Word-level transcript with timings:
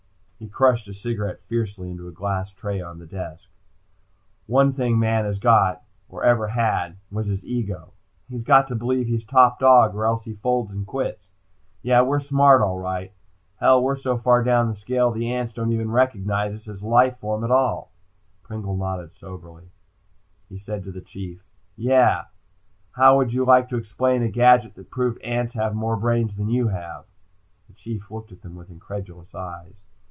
He 0.43 0.47
crushed 0.49 0.87
a 0.87 0.93
cigarette 0.95 1.39
fiercely 1.43 1.91
into 1.91 2.07
a 2.07 2.11
glass 2.11 2.47
ash 2.49 2.55
tray 2.55 2.81
on 2.81 2.97
the 2.97 3.05
desk. 3.05 3.47
"Only 4.49 4.73
thing 4.73 4.97
man 4.97 5.23
has 5.23 5.37
got, 5.37 5.83
or 6.09 6.23
ever 6.23 6.47
had, 6.47 6.97
was 7.11 7.27
his 7.27 7.45
ego. 7.45 7.93
He's 8.27 8.43
got 8.43 8.67
to 8.69 8.75
believe 8.75 9.05
he's 9.05 9.23
top 9.23 9.59
dog, 9.59 9.93
or 9.93 10.03
else 10.07 10.23
he 10.23 10.33
folds 10.33 10.71
and 10.71 10.87
quits. 10.87 11.27
Yeah, 11.83 12.01
we're 12.01 12.21
smart 12.21 12.61
all 12.63 12.79
right. 12.79 13.13
Hell, 13.57 13.83
we're 13.83 13.95
so 13.95 14.17
far 14.17 14.43
down 14.43 14.67
the 14.69 14.75
scale 14.75 15.11
the 15.11 15.31
ants 15.31 15.53
don't 15.53 15.73
even 15.73 15.91
recognize 15.91 16.55
us 16.55 16.67
as 16.67 16.81
a 16.81 16.87
life 16.87 17.19
form 17.19 17.43
at 17.43 17.51
all." 17.51 17.91
Pringle 18.41 18.75
nodded 18.75 19.13
soberly. 19.13 19.65
"Yeah," 20.49 20.49
he 20.49 20.57
said 20.57 20.83
to 20.85 20.91
the 20.91 21.01
Chief, 21.01 21.45
"how 22.93 23.15
would 23.17 23.31
you 23.31 23.45
like 23.45 23.69
to 23.69 23.77
explain 23.77 24.23
a 24.23 24.27
gadget 24.27 24.73
that 24.73 24.89
proved 24.89 25.21
ants 25.21 25.53
have 25.53 25.75
more 25.75 25.97
brains 25.97 26.35
than 26.35 26.49
you 26.49 26.69
have?" 26.69 27.05
The 27.67 27.73
Chief 27.75 28.09
looked 28.09 28.31
at 28.31 28.41
them 28.41 28.55
with 28.55 28.71
incredulous 28.71 29.35
eyes. 29.35 29.75